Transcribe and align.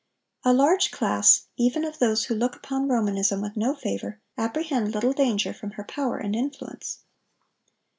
A 0.43 0.51
large 0.51 0.89
class, 0.89 1.43
even 1.57 1.83
of 1.85 1.99
those 1.99 2.25
who 2.25 2.33
look 2.33 2.55
upon 2.55 2.87
Romanism 2.87 3.39
with 3.39 3.55
no 3.55 3.75
favor, 3.75 4.19
apprehend 4.35 4.95
little 4.95 5.13
danger 5.13 5.53
from 5.53 5.73
her 5.73 5.83
power 5.83 6.17
and 6.17 6.35
influence. 6.35 7.01